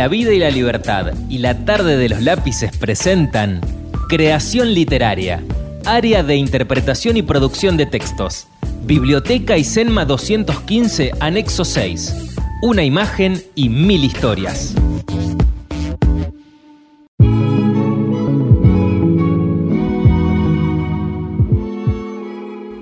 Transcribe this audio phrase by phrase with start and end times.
[0.00, 3.60] La vida y la libertad y la tarde de los lápices presentan
[4.08, 5.44] Creación literaria,
[5.84, 8.46] área de interpretación y producción de textos.
[8.84, 12.14] Biblioteca y Senma 215, anexo 6.
[12.62, 14.74] Una imagen y mil historias.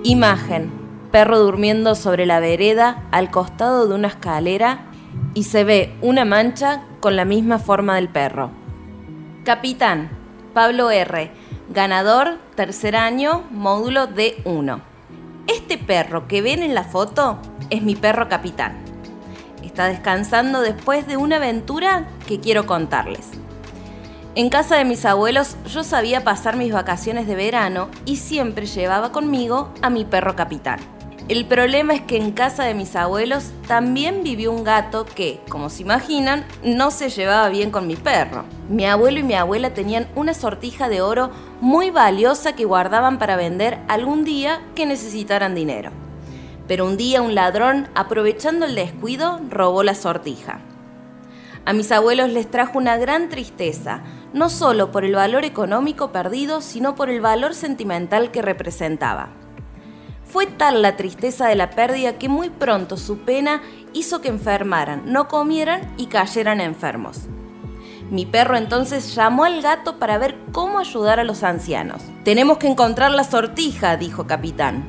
[0.05, 0.71] Imagen.
[1.11, 4.88] Perro durmiendo sobre la vereda al costado de una escalera
[5.33, 8.51] y se ve una mancha con la misma forma del perro.
[9.43, 10.09] Capitán,
[10.53, 11.31] Pablo R.,
[11.69, 14.81] ganador, tercer año, módulo D1.
[15.47, 18.77] Este perro que ven en la foto es mi perro capitán.
[19.63, 23.29] Está descansando después de una aventura que quiero contarles.
[24.35, 29.11] En casa de mis abuelos yo sabía pasar mis vacaciones de verano y siempre llevaba
[29.11, 30.79] conmigo a mi perro capitán.
[31.29, 35.69] El problema es que en casa de mis abuelos también vivió un gato que, como
[35.69, 38.45] se imaginan, no se llevaba bien con mi perro.
[38.67, 41.29] Mi abuelo y mi abuela tenían una sortija de oro
[41.61, 45.91] muy valiosa que guardaban para vender algún día que necesitaran dinero.
[46.67, 50.61] Pero un día un ladrón, aprovechando el descuido, robó la sortija.
[51.63, 54.01] A mis abuelos les trajo una gran tristeza,
[54.33, 59.29] no solo por el valor económico perdido, sino por el valor sentimental que representaba.
[60.31, 63.63] Fue tal la tristeza de la pérdida que muy pronto su pena
[63.93, 67.21] hizo que enfermaran, no comieran y cayeran enfermos.
[68.11, 72.03] Mi perro entonces llamó al gato para ver cómo ayudar a los ancianos.
[72.23, 74.85] Tenemos que encontrar la sortija, dijo capitán.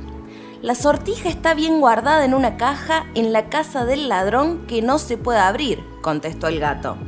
[0.61, 4.99] La sortija está bien guardada en una caja en la casa del ladrón que no
[4.99, 6.99] se puede abrir, contestó el gato.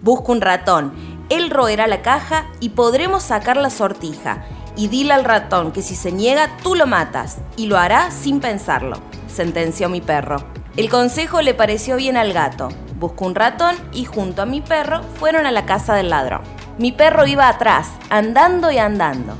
[0.00, 0.94] Busca un ratón,
[1.28, 4.42] él roerá la caja y podremos sacar la sortija
[4.76, 8.40] y dile al ratón que si se niega tú lo matas y lo hará sin
[8.40, 8.96] pensarlo,
[9.28, 10.44] sentenció mi perro.
[10.76, 12.70] El consejo le pareció bien al gato.
[12.98, 16.42] Buscó un ratón y junto a mi perro fueron a la casa del ladrón.
[16.78, 19.34] Mi perro iba atrás, andando y andando.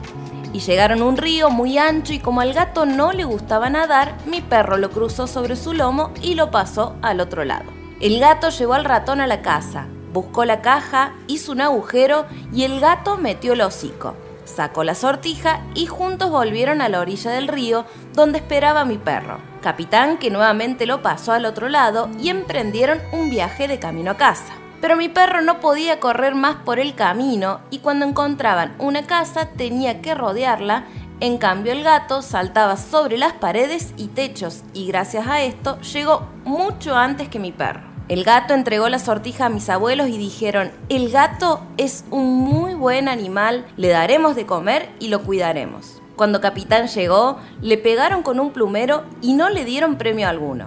[0.52, 4.14] Y llegaron a un río muy ancho y como al gato no le gustaba nadar,
[4.26, 7.70] mi perro lo cruzó sobre su lomo y lo pasó al otro lado.
[8.00, 12.64] El gato llevó al ratón a la casa, buscó la caja, hizo un agujero y
[12.64, 14.14] el gato metió el hocico
[14.44, 19.38] sacó la sortija y juntos volvieron a la orilla del río donde esperaba mi perro,
[19.60, 24.16] capitán que nuevamente lo pasó al otro lado y emprendieron un viaje de camino a
[24.16, 24.54] casa.
[24.80, 29.46] Pero mi perro no podía correr más por el camino y cuando encontraban una casa
[29.46, 30.86] tenía que rodearla,
[31.20, 36.26] en cambio el gato saltaba sobre las paredes y techos y gracias a esto llegó
[36.44, 37.92] mucho antes que mi perro.
[38.08, 42.71] El gato entregó la sortija a mis abuelos y dijeron, el gato es un muy
[42.82, 46.02] buen animal, le daremos de comer y lo cuidaremos.
[46.16, 50.66] Cuando Capitán llegó, le pegaron con un plumero y no le dieron premio alguno.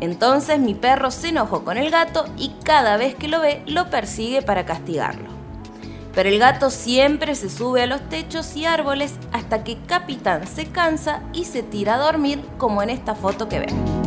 [0.00, 3.90] Entonces mi perro se enojó con el gato y cada vez que lo ve lo
[3.90, 5.28] persigue para castigarlo.
[6.14, 10.66] Pero el gato siempre se sube a los techos y árboles hasta que Capitán se
[10.66, 13.99] cansa y se tira a dormir como en esta foto que ven.